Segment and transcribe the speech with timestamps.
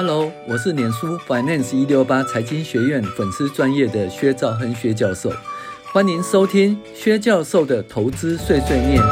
[0.00, 5.28] Hello，我是脸书 Finance 一六八财经学院粉丝专业的薛兆亨薛教授，
[5.92, 9.02] 欢迎收听薛教授的投资碎碎念。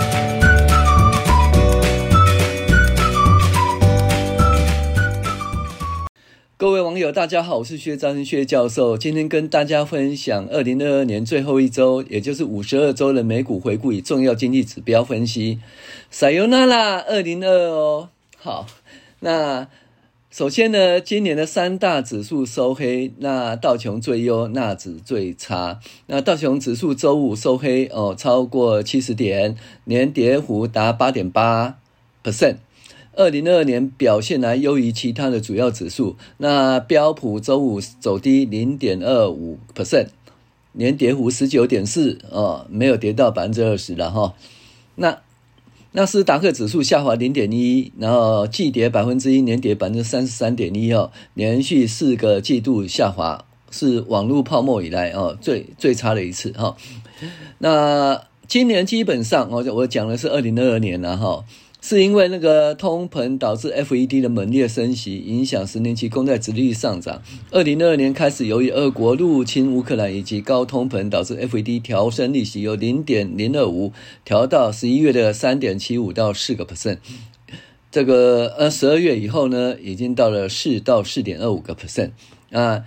[6.56, 15.58] 各位网友，大家好，我是薛兆亨薛教授，今天跟大家分享二零二二年最后一周，也就是五十二周的美股回顾与重要经济指标分析。
[16.12, 18.68] 撒由那拉，二零二哦，好，
[19.18, 19.66] 那。
[20.37, 25.80] 首先呢，今年的三大指数收黑，那道琼最优，纳指最差。
[26.09, 31.78] 那道琼指数周五收黑哦，超过七十点，年跌幅达八点八
[32.23, 32.56] percent。
[33.14, 36.16] 二零二二年表现来优于其他的主要指数。
[36.37, 40.09] 那标普周五走低零点二五 percent，
[40.73, 44.34] 年跌幅十九点四哦，没有跌到百分之二十了哈。
[44.97, 45.23] 那
[45.96, 56.77] 纳斯达克指数下滑零点一，然后季跌百分之一，年跌百分之三十三点一哦，连续四个季度下滑，是网络泡沫以来哦最最差的一次哈。
[57.56, 61.42] 那今年基本上我我讲的是二零二二年了哈。
[61.89, 67.23] 是因为那个通膨导致 FED 的猛烈升息，影响十年期公债殖利率上涨。
[67.53, 73.93] 二零二二年开始，由于俄国入侵乌克兰以及高通膨，导致 FED 调升利息，由零点零二五
[74.25, 76.98] 调到十一月的三点七五到四个 percent。
[77.93, 82.11] 这个呃，十二月以后呢，已经到了四到四点二五个 percent
[82.50, 82.83] 啊。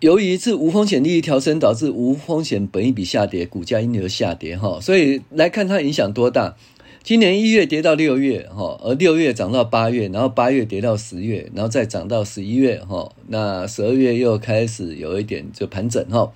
[0.00, 4.80] 由于是无风险利率调升，导致无风险本益比下跌，股价因而下跌哈。
[4.80, 6.56] 所以来看它影响多大。
[7.02, 16.32] 今年一月跌到六月，哈，而六月涨到八月，然后八月跌到十月，然后再涨到十一月，哈，那十二月又开始有一点就盘整，哈。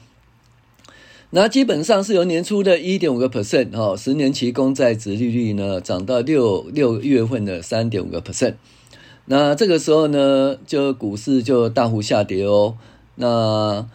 [1.31, 8.55] 那基本上是由年初的一点五个 percent，哈，十年期公债殖利率呢涨到六六月份的三点五个 percent，
[9.27, 12.77] 那这个时候呢，就股市就大幅下跌哦，
[13.14, 13.86] 那。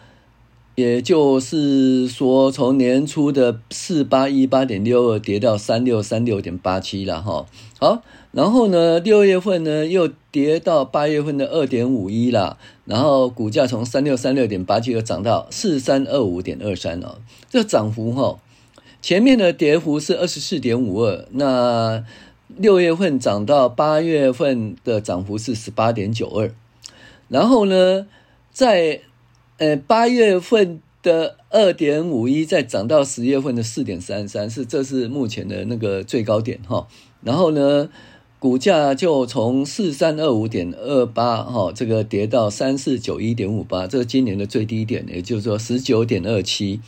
[0.74, 7.46] 也就是说，从年初的四八一八点六二跌到三六三六点八七了哈。
[7.78, 17.18] 好，然后呢，六月份呢又跌到八月份的二点五一了，然后股价从三六三六点八七又涨到四三二五点二三了。
[17.50, 18.38] 这涨幅哈，
[19.02, 22.02] 前面的跌幅是二十四点五二，那
[22.56, 26.50] 六月份涨到八月份的涨幅是十八点九二，
[27.28, 28.06] 然后呢，
[28.52, 29.00] 在
[29.62, 36.88] 呃，八月份的二点五一，再涨到十月份的四点三三，是这是目前的那个最高点哈。
[37.22, 37.88] 然后呢，
[38.40, 46.80] 股价就从四三二五点二八哈，这个跌到三四九一点五八，这是今年的最低点，也就是说十九点二七。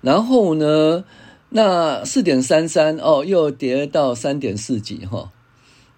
[0.00, 1.04] 然后呢，
[1.50, 5.30] 那四点三三哦，又跌到三点四几哈，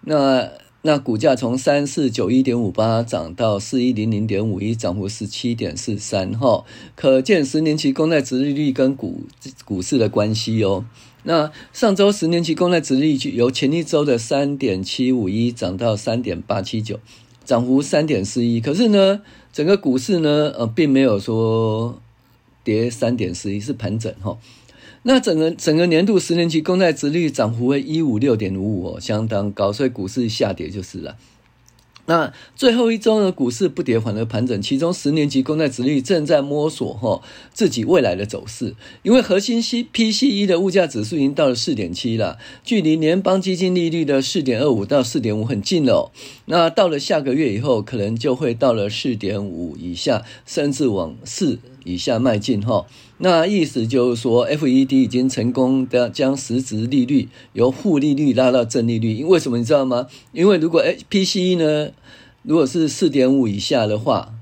[0.01, 0.51] 那。
[0.89, 6.65] 那股价从三四九一点五八涨到四一零零点五一，涨幅十七点四三哈，
[6.97, 9.25] 可见十年期公债殖利率跟股
[9.67, 10.87] 股市的关系哦。
[11.25, 16.99] 那上周十年期公债殖利率由前一周的三点七五一涨到三点八七九，
[17.45, 18.59] 涨幅三点四一。
[18.59, 19.21] 可是呢，
[19.53, 22.01] 整个股市呢，呃，并没有说
[22.65, 24.39] 跌三点四一，是盘整哈。
[25.09, 31.17] 那整个整个年度十年期公债殖利率涨幅为一五六点五五哦，相当高，所以股市下跌就是了。
[32.05, 37.23] 那最后一周呢，股市不跌反而盘整，其中十年期公债殖利率正在摸索哈
[37.55, 46.13] 自己未来的走势，因为核心 C PCE 的物价指数已经到了四点七了，距离联邦基金利率的四点二五到四点五很近了哦。
[46.45, 51.59] 那到了下个月以后，可能就会到了四点五以下，甚至往四
[51.93, 52.87] 以下迈进哈。
[53.19, 59.15] 那意思就是说，FED 已经成功的将实质利率由负利率拉到正利率。
[59.15, 60.07] 因为什么你知道吗？
[60.33, 61.91] 因为如果 PCE 呢，
[62.43, 64.35] 如果是四点五以下的话，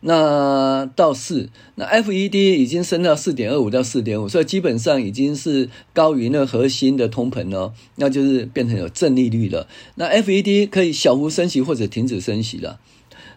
[0.00, 9.66] 那到四，那 FED 已经升到四点二五到四点五，所以基本上已经是高于那核心的通膨了，那就是变成有正利率了。
[9.96, 12.78] 那 FED 可以小幅升息或者停止升息了。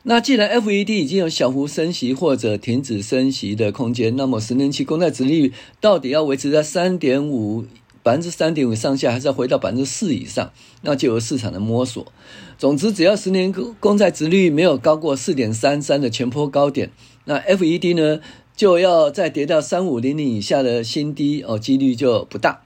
[0.09, 7.63] 那既然 FED 已经有小幅升息或者停止升息的空间，那么十年期公债殖率到底要维持在三点五
[8.01, 10.51] 百分之三点五上下，还是要回到百分之四以上？
[10.81, 12.11] 那就由市场的摸索。
[12.57, 16.89] 总之，只要十年公债殖率没有高过四点三三的前坡高点，
[17.25, 18.19] 那 FED 呢
[18.55, 22.63] 就要再跌到三五零零以下的新低哦，几率就不大。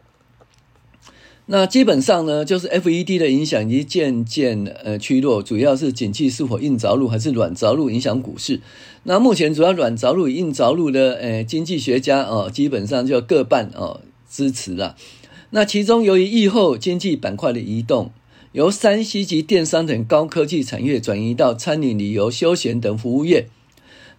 [1.46, 8.62] 那基本上呢，就是 FED 的影响已经渐渐呃趋弱，主要是景气是否硬着陆还是软着陆影响股市。
[9.04, 14.00] 那目前主要软着陆与硬着陆的呃经济学家哦，基本上就各半哦
[14.30, 14.96] 支持了。
[15.50, 18.12] 那其中由于疫后经济板块的移动，
[18.54, 23.48] 由三 C 及电商等高科技产业转移到餐饮、旅游、休闲等服务业。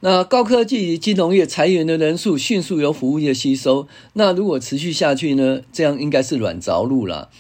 [0.05, 3.89] 那高科技及金融业裁员的人数迅速由服务业吸收。
[4.13, 5.63] 那如果持续下去呢？
[5.73, 7.31] 这样应该是软着陆了。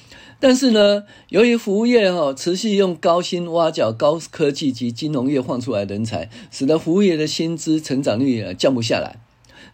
[0.41, 9.19] 但是呢，由于服务业哈持续用高薪挖角高科技及金融业换出来人才，使得服务业的薪资成长率也降不下来。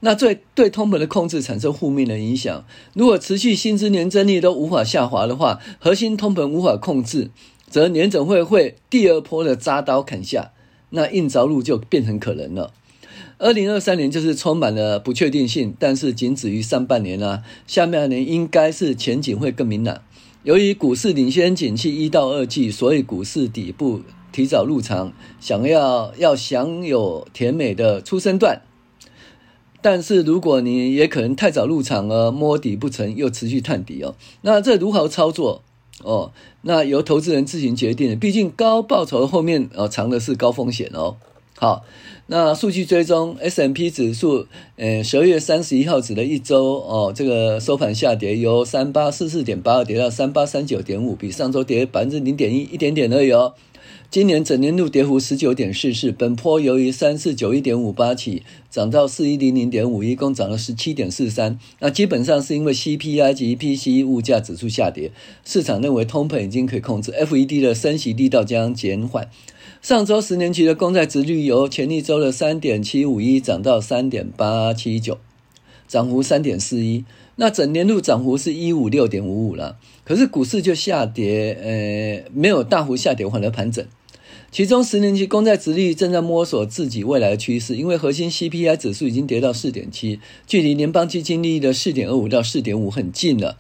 [0.01, 2.65] 那对对通膨的控制产生负面的影响。
[2.95, 7.31] 如果持续薪资年增率都无法下滑的话，核心通膨无法控制，
[7.69, 10.51] 则联准会会第二波的扎刀砍下，
[10.89, 12.73] 那硬着陆就变成可能了。
[13.41, 20.03] 二零二三年就是充满了不确定性，但是仅止于上半年啊，下半年应该是前景会更明朗。
[20.43, 28.61] 由于股市领先景气一到二季，所以股市底部提早入场，想要要享有甜美的出生段。
[29.81, 35.63] 但是如果你也可能太早入场了，摸底不成，又持续探底哦，那这如何操作
[36.03, 36.33] 哦？
[36.61, 38.19] 那由投资人自行决定。
[38.19, 41.17] 毕竟高报酬后面哦藏的是高风险哦。
[41.61, 41.85] 好，
[42.29, 44.47] 那数据追踪 S&P 指数，
[44.77, 53.53] 呃，十二月三十一号指的一周哦，这个收盘下跌，由三八四四点八二跌到三八三九点五，比上周跌百分之零点一，一点点而已哦。
[54.11, 61.59] 今年整年度跌幅十九点四四，本波由于三四九一点五八起涨到四一零零点五一，共涨了十七点四三。
[61.81, 65.12] 那基本上是因为 CPI 及 PCE 物价指数下跌，
[65.45, 69.29] 市场认为通膨已经可以控制，FED 的升息力道将减缓。
[69.82, 75.17] 上周十年期的公债殖率由前一周的三点七五一涨到三点八七九，
[75.88, 77.06] 涨幅三点四一。
[77.37, 83.82] 那整年度涨幅是一五六点五五了，可是股市就下跌，呃，没有大幅下跌，反而盘整。
[84.53, 93.56] 其中十年期公债殖率正在摸索自己未来的趋势，因为核心 CPI 指数已经跌到四点七，距离联邦基金利率的四点二五到四点五很近了。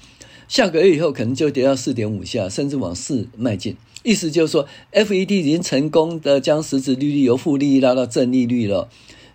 [0.48, 3.74] 下个月以后可能就跌到四点五下，甚至往四迈进。
[4.02, 8.88] 意思就是说，FED 已经成功的将实质利率由负利率拉到正利率了。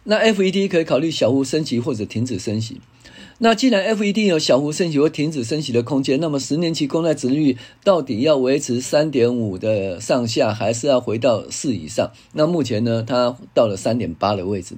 [0.05, 2.81] 那 FED 可以考虑小幅升息或者停止升息。
[3.39, 12.11] 那既然 FED 有小幅升息或停止升息的空间，那么十年期公债殖率到底要维持三点五的上下，还是要回到四以上？
[12.33, 14.75] 那目前呢，它到了三点八的位置，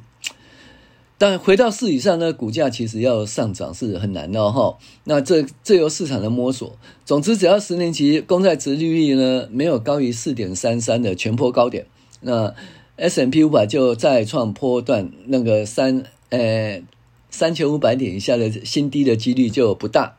[1.18, 4.78] 但回到四以上呢，股价其实要上涨是很难的哈。
[5.06, 6.78] 那这这由市场的摸索。
[7.06, 11.88] 总之，只要十年期公债殖利率呢没有高于四点三三的全波高点，
[12.22, 12.54] 那
[12.98, 16.82] S&P 五百就再创波段那个三呃。
[17.30, 20.18] 三千五百点以下的新低的几率就不大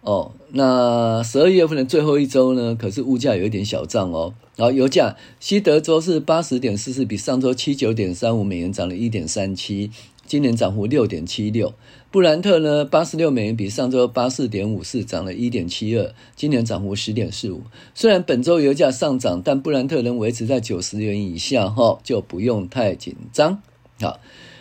[0.00, 0.32] 哦。
[0.50, 4.34] 那十二月份的最后一周呢，可是物价有一点小涨哦。
[4.56, 9.92] 然后油价，西德州是八十点四四，比上周七九点三五美元涨了一点三七，
[10.32, 11.74] 今年涨幅六点七六。
[12.10, 17.60] 布兰特呢，八十六美元，比上周八四点五四涨了一点七二，今年涨幅十点四五。
[17.94, 23.60] 虽然本周油价上涨，但布兰特仍维持在九十元以下哈，就不用太紧张。
[24.00, 24.18] 好。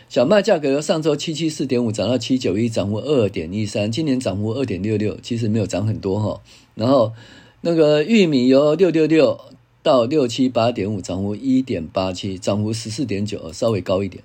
[0.10, 6.42] 小麦价格由上周七七四点五涨到七九一，涨幅二点一三，今年涨幅二点六六，其实没有涨很多哈。
[6.76, 7.14] 然后
[7.62, 9.40] 那个玉米由六六六
[9.82, 14.22] 到六七八点五，涨幅一点八七，涨幅十四点九，稍微高一点。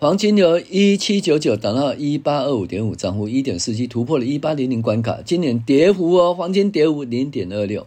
[0.00, 5.20] 黄金由一七九九涨到一八二五点五，涨幅一点四七，突破了一八零零关卡。
[5.22, 7.86] 今年跌幅哦，黄金跌幅零点二六。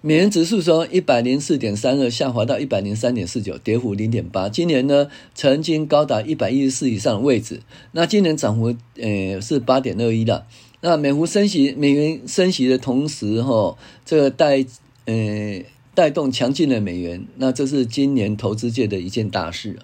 [0.00, 4.48] 美元指数从一百零四点三二下滑到一百零三点四九，跌幅零点八。
[4.48, 7.60] 今年呢，曾经高达一百一十四以上的位置。
[7.90, 10.46] 那今年涨幅呃是八点二一的。
[10.80, 14.64] 那美幅升息，美元升息的同时，哈，这个带
[15.06, 15.60] 呃
[15.96, 17.26] 带动强劲的美元。
[17.38, 19.80] 那这是今年投资界的一件大事。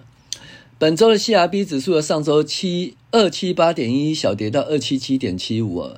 [0.77, 5.89] 本周的 CRB 指数的上周七二七八点一小跌到二七七点七五，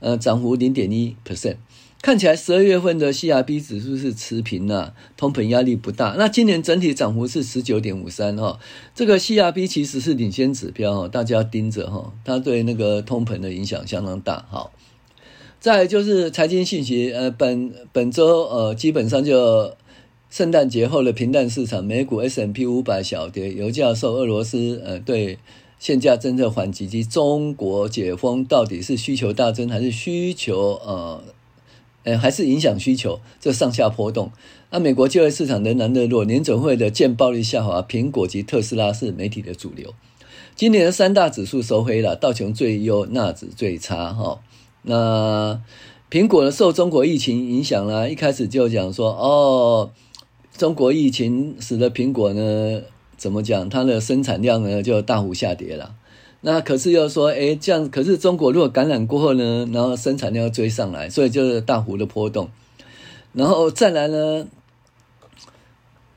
[0.00, 1.56] 呃，涨幅零点一 percent。
[2.02, 6.14] 看起来十二月份的 CRB 指数是持平了，通膨压力不大。
[6.18, 8.60] 那今年整体涨幅是十九点五三哈，
[8.94, 14.46] 这个 CRB 其实是领先指标哈，大家要盯着哈，它对那个通膨的影响相当大。
[14.50, 14.70] 好，
[15.58, 19.74] 再就是财经信息，呃，本本周呃基本上就
[20.30, 25.38] 圣诞节后的平淡市场，美股 S M P 五百小跌，油价受俄罗斯呃对
[25.78, 31.22] 限价政策缓急及中国解封，到底是需求大增还是需求呃？
[32.04, 34.30] 呃，还是影响需求，这上下波动。
[34.70, 39.92] 那美国就业市场仍然热络，年总会的见报率下滑，苹果及特斯拉是媒体的主流。
[40.54, 44.12] 今年的三大指数收黑了，道琼最优，纳指最差。
[44.12, 44.38] 哈，
[44.82, 45.60] 那
[46.08, 49.90] 苹果呢，受中国疫情影响啦，一开始就讲说，哦，
[50.56, 52.82] 中国疫情使得苹果呢，
[53.16, 55.94] 怎么讲，它的生产量呢就大幅下跌了。
[56.40, 62.48] 那可是又说，诶，这样可是中国如果感染过后呢，然后生产量追上来，所以就是大幅的波动。
[63.32, 64.46] 然后再来呢，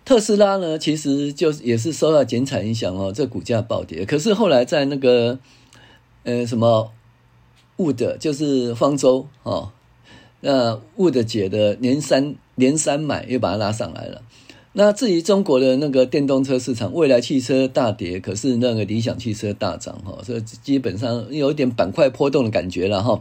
[0.06, 4.06] 特斯拉呢，其实就也是受到减产影响哦，这股价暴跌。
[4.06, 5.40] 可是后来在那个
[6.24, 6.92] 呃什么
[7.78, 9.72] Wood 就是方舟哦，
[10.42, 14.22] 那 Wood 姐的年三连三买又把它拉上来了。
[14.74, 23.20] 那至于中国的那个电动车市场，未来汽车大跌，可是那个理想汽车大涨哈，所以基本上有一点板块波动的感觉了哈。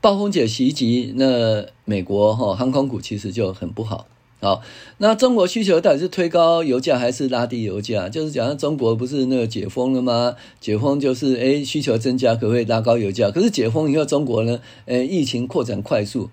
[0.00, 4.06] 暴风雪袭击，那美国哈航空股其实就很不好。
[4.44, 4.60] 好，
[4.98, 8.10] 那中国需求到底是推高油价还是拉低油价？
[8.10, 10.36] 就是讲中国不是那个解封了吗？
[10.60, 13.30] 解封就是诶需求增加，可不可以拉高油价？
[13.30, 16.28] 可是解封以后，中国呢，诶疫情扩展快速。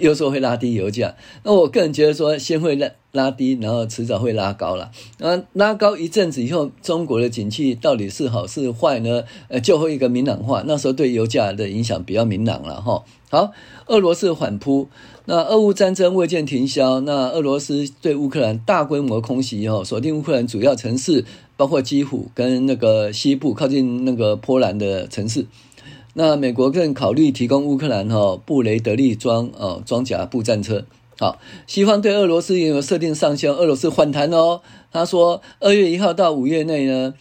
[0.00, 4.90] 有时候会拉低油价，那我个人觉得说，先会拉拉低，然后迟早会拉高了。
[5.16, 9.24] 那拉高一阵子以后，中国的景气到底是好是坏呢？
[9.48, 13.02] 呃，就会一个明朗化，那时候对油价的影响比较明朗了哈。
[13.30, 13.52] 好，
[13.86, 14.90] 俄罗斯缓扑，
[15.26, 21.24] 那俄乌战争未见停销，那俄罗斯对乌克兰大规模空袭哦，锁定乌克兰主要城市，
[21.56, 25.46] 包括基辅跟那个西部靠近那个波兰的城市。
[26.14, 30.84] 那美国更考虑提供乌克兰哈布雷德利装哦装甲步战车。
[31.18, 34.62] 好，西方对俄罗斯也有设定上限，俄罗斯反弹哦。
[34.90, 37.14] 他说，二月一号到五月内呢，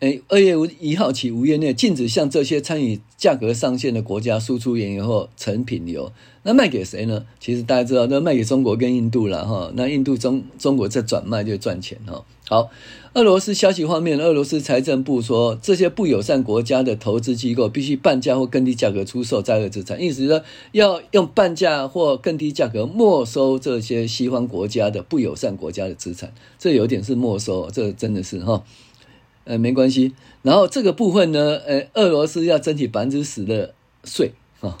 [0.00, 6.12] 诶，二月一号起五月内禁止向这些参与价格上限的国家输出原油或成品油。
[6.42, 7.24] 那卖给谁呢？
[7.40, 9.72] 其实大家知道，那卖给中国跟印度了哈。
[9.74, 12.24] 那印度中中国在转卖就赚钱哈。
[12.48, 12.70] 好。
[13.14, 26.34] 俄罗斯消息方面，俄罗斯财政部说，这些不友善国家的投资机构必须半价或更低价格出售在俄资产，意思是说要用半价或更低价格没收这些西方国家的不友善国家的资产。
[26.58, 28.64] 这有点是没收，这真的是哈，
[29.44, 30.12] 呃，没关系。
[30.42, 33.74] 然后这个部分呢，呃，俄罗斯要争取百分之十的
[34.04, 34.76] 税哈。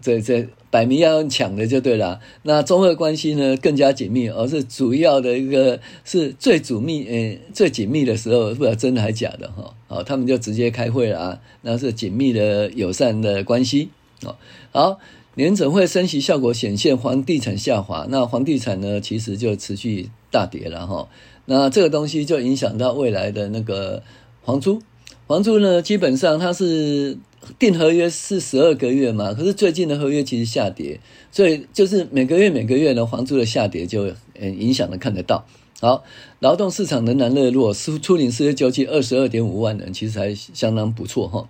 [0.00, 2.20] 这这摆明要用抢的就对了。
[2.42, 9.74] 那中俄关系呢更加紧密，而是主要的一个是最紧密，呃，最紧密的时候，不知道真的还假的哈。
[9.88, 13.88] 好，他们就直接开会了啊，那是紧密的友善的关系
[14.22, 14.36] 哦。
[14.70, 15.00] 好，
[15.38, 21.08] 联准会升息效果显现，房地产下滑，那房地产呢其实就持续大跌了哈。
[21.44, 24.02] 那这个东西就影响到未来的那个
[24.42, 24.82] 房租，
[25.28, 27.18] 房租呢基本上它是。
[27.56, 30.98] 订合约是十二个月嘛，可是最近的合约其实下跌，
[31.30, 35.46] 所以就是每个月每个月的房租的下跌就嗯影响的看得到。
[35.80, 36.02] 好，
[36.40, 41.48] 劳动市场仍然热络，初初领失业救济二十二点五万人，其实还相当不错哈。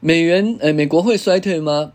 [0.00, 1.92] 美元呃，美国会衰退吗？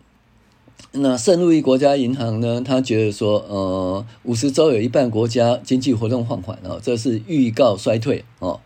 [0.97, 8.59] 那圣路易国家银行呢，他觉得说呃，五十周有一半国家经济活动放缓哦，这是预告衰退哦。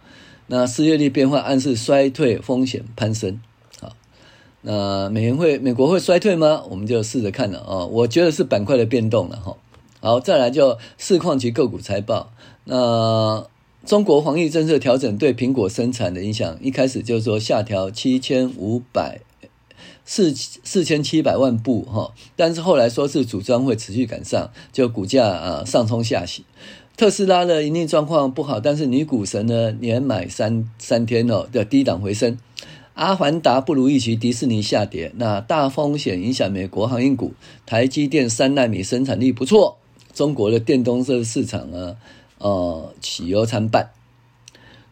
[0.48, 3.40] 那失业率变化暗示衰退风险攀升。
[3.80, 3.94] 好
[4.62, 6.64] 那美元会美国会衰退吗？
[6.70, 9.56] 我们就试着看了啊，我觉得是板块的变动了哈。
[10.02, 12.32] 好，再来就市况及个股财报。
[12.66, 13.46] 那
[13.86, 19.22] 中国防疫政策调整对苹果生产的影响，一开始就是说下调七千五百
[20.12, 26.44] 四四千七百万部哈，但是后来说是组装会持续赶上，就股价啊上冲下洗。
[26.98, 32.40] 特斯拉的盈利状况不好，但是女股神呢连买三三天哦的低档回升。
[32.96, 37.34] 阿凡达不如预期，迪士尼下跌，那大风险影响美国航运股。
[37.68, 39.78] 台积电三纳米生产力不错，
[40.16, 41.98] 中国的电动车市场呢，
[42.40, 43.92] 呃，喜忧参半。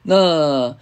[0.03, 0.77] 那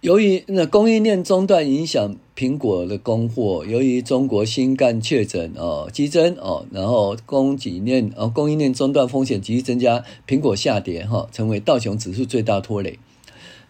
[0.00, 12.98] 由于那供应链中断影响苹果的供货，由于中国新干确诊哦激增哦，然后供给链哦供应链中断风险急剧增加，苹果下跌哈，成为道琼指数最大拖累。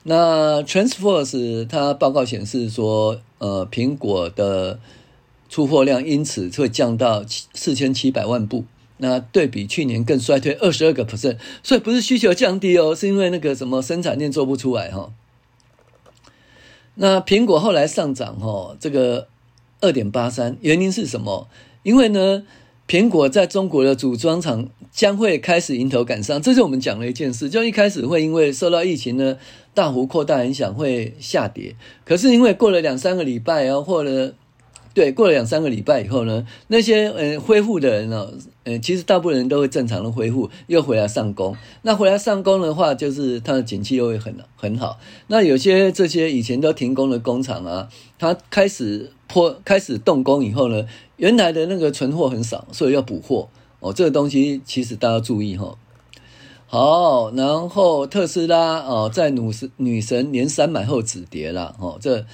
[0.04, 4.78] 那 Transforce 它报告显示说，呃，苹果的
[5.48, 8.64] 出货量因此会降到四千七百万部，
[8.98, 15.12] 那对比去年更衰退二十二个 percent，所以不是需求降低哦，是因为那个什么生产链做不出来哈。
[16.94, 19.28] 那苹果后来上涨哈，这个
[19.80, 21.48] 二点八三，原因是什么？
[21.82, 22.44] 因为呢，
[22.86, 29.36] 苹果在中国的组装厂将会开始迎头赶上，这是我们讲了一件事，就一开始会因为受到疫情呢。
[29.74, 34.34] 大幅扩大影响会下跌，可是因为过了两三个礼拜啊，或者
[34.94, 38.30] 对过了两三个礼拜以后呢，那些呃恢复的人呢，
[38.64, 41.56] 呃其实大部分人都会正常的恢复，又回来上工。
[41.82, 44.98] 那回来上工的话，就是它的景气又会很很好。
[45.28, 53.48] 那有些这些以前都停工的工厂啊，它开始破开始动工以后呢，原来的那个存货很少，所以要补货
[53.80, 53.92] 哦。
[53.92, 55.76] 这个东西其实大家注意哈。
[56.66, 61.98] 好，然后特斯拉哦，在女神女神连三买后止跌了哦。
[62.00, 62.24] 这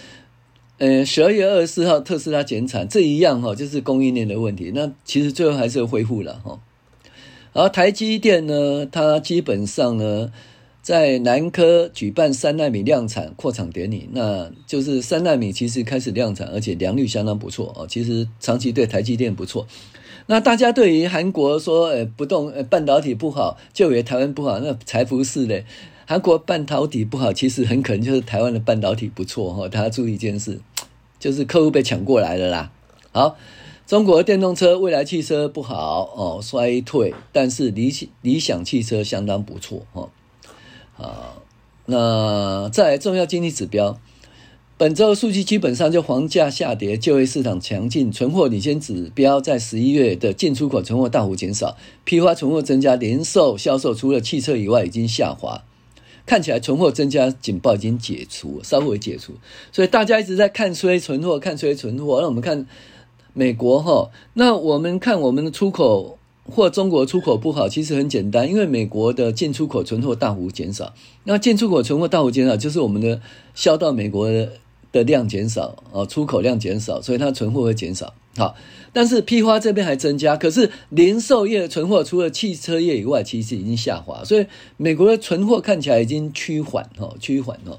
[0.79, 4.71] 呃，十二月二十四号特斯拉减产，这一样哈，就是供应链的问题。
[4.73, 6.61] 那其实最后还是恢复了哈。
[7.53, 10.31] 然后台积电呢，它基本上呢，
[10.81, 17.85] 在南科举办三奈米量产扩厂典礼，那就是三奈米其实开始量产，而且良率相当不错哦。
[17.89, 19.67] 其实长期对台积电不错。
[20.27, 25.65] 那大家对于韩国说，呃，不动呃半导体不好，就以为台湾不好，那才不是嘞。
[26.09, 29.69] 韩国半导体不好，其实很可能就是台湾的半导体不错哈。
[29.69, 30.59] 大家注意一件事，
[31.21, 32.73] 就是客户被抢过来了啦。
[33.13, 33.37] 好。
[33.87, 40.11] 中国电动车、未来汽车不好哦，衰退，但是理理想汽车相当不错哦。
[40.95, 41.43] 好，
[41.87, 43.99] 那再来重要经济指标，
[44.77, 55.65] 本周数据基本上就房价下跌，就业市场强劲，存货领先指标在十一月的进出口存货大幅减少，批发存货增加，零售销售除了汽车以外已经下滑，
[56.29, 59.33] 看起来存货增加警报已经解除，稍微解除，
[59.73, 62.67] 所以大家一直在看衰存货，看衰存货，那我们看。
[63.35, 66.19] 美国哈，那我们看我们的出口
[66.51, 70.93] 或中国出口不好，其实很简单，因为美国的进出口存货大幅减少。
[71.23, 73.21] 那进出口存货大幅减少，就是我们的
[73.55, 74.55] 销到美国的
[74.93, 78.15] 的量减少啊，出口量减少，所以它存货会减少。
[78.37, 78.55] 好，
[78.93, 87.79] 但是批发这边还增加，可是零售业的存货除了汽车业以外，其实已经下滑，所以美国的存货看起来已经趋缓哈，趋缓哈，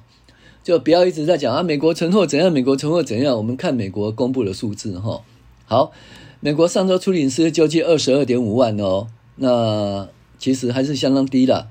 [0.61, 5.21] 就不要一直在讲啊，美国存货怎样，美国存货怎样，我们看美国公布的数字哈。
[5.65, 5.93] 好，
[6.41, 11.69] 美国上周出领失业救济二十二点五万哦，那其实还是相当低了。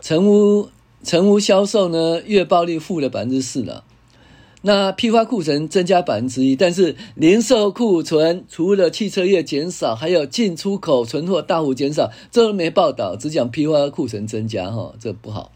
[0.00, 0.68] 成屋
[1.02, 3.82] 成屋销售呢，月暴率负了百分之四了。
[4.68, 15.50] 那批发库存增加百分之一，但是零售库存除了汽车业减少，还有进出口存货大幅减少，这都没报道，只讲批发库存增加哈，这不好。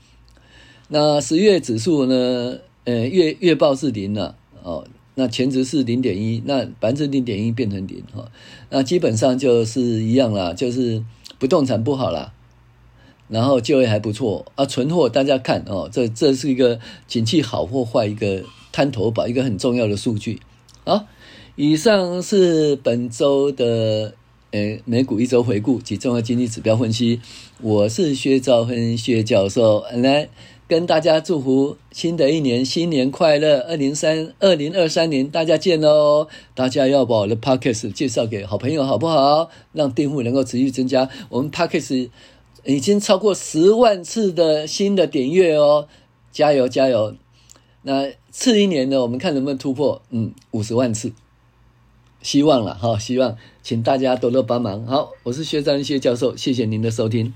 [0.89, 4.87] 那十月指数呢，呃，月月报是零了哦。
[5.15, 8.33] 那前值是零点一，那百分之零点一变成零哈，
[8.71, 11.05] 那基本上就是一样啦，就是
[11.39, 12.33] 不动产不好啦，
[13.29, 18.43] 然后就业还不错啊，存货大家看哦，这这是一个景气好或坏一个
[18.73, 20.41] 探头堡，一个很重要的数据。
[20.85, 21.07] 好，
[21.55, 24.15] 以上是本周的
[24.51, 27.21] 呃美股一周回顾及重要经济指标分析，
[27.61, 30.29] 我是薛兆亨薛教授，来。
[30.69, 36.29] 跟大家祝福新的一年新年快乐，二零三二零二三年大家见喽！
[36.55, 39.51] 大家要把我的 Podcast 介绍给好朋友好不好？
[39.75, 41.11] 让订户能够持续增加。
[41.29, 42.09] 我们 Podcast
[42.65, 45.89] 已经超过十万次的新的点阅哦，
[46.31, 47.17] 加油加油！
[47.83, 51.13] 那次一年呢，我们看能不能突破嗯五十万次，
[52.23, 54.87] 希望了哈，希望请大家多多帮忙。
[54.87, 57.35] 好，我是薛兆亨薛教授，谢谢您的收听。